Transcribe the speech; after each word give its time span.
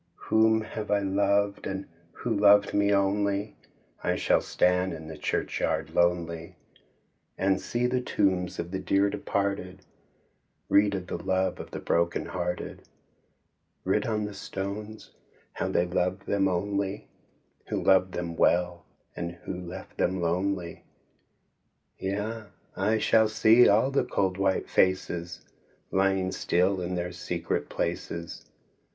Whom 0.31 0.61
have 0.61 0.89
I 0.89 1.01
loved, 1.01 1.67
and 1.67 1.85
who 2.11 2.35
loved 2.35 2.73
me 2.73 2.91
only? 2.91 3.55
I 4.03 4.15
shall 4.15 4.41
stand 4.41 4.93
in 4.93 5.07
the 5.07 5.15
churchyard 5.15 5.93
lonely, 5.93 6.47
THE 6.47 6.47
SAD 6.47 6.47
YEARS 6.47 6.47
LOVES 6.47 7.37
ME? 7.37 7.43
LOVES 7.43 7.43
ME 7.43 7.43
NOT? 7.43 7.45
{Contvrmed) 7.45 7.51
And 7.51 7.61
see 7.61 7.85
the 7.85 8.01
tombs 8.35 8.59
of 8.59 8.71
the 8.71 8.79
dear 8.79 9.09
departed, 9.11 9.79
Read 10.69 10.95
of 10.95 11.05
the 11.05 11.17
love 11.23 11.59
of 11.59 11.69
the 11.69 11.79
broken 11.79 12.25
hearted 12.25 12.81
Writ 13.83 14.07
on 14.07 14.25
the 14.25 14.33
stones 14.33 15.11
how 15.53 15.67
they 15.67 15.85
loved 15.85 16.25
them 16.25 16.47
only, 16.47 17.07
Who 17.67 17.83
loved 17.83 18.11
them 18.15 18.35
well 18.35 18.83
and 19.15 19.33
who 19.43 19.53
left 19.53 19.99
them 19.99 20.19
lonely? 20.19 20.83
Yea! 21.99 22.45
I 22.75 22.97
shall 22.97 23.29
see 23.29 23.67
all 23.69 23.91
the 23.91 24.05
cold 24.05 24.39
white 24.39 24.67
faces 24.67 25.41
Lying 25.91 26.31
so 26.31 26.39
still 26.39 26.81
in 26.81 26.95
their 26.95 27.11
secret 27.11 27.69
places. 27.69 28.45